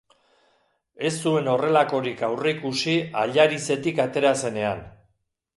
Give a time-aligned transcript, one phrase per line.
[1.09, 4.87] Ez zuen horrelakorik aurreikusi Allarizetik atera zenean.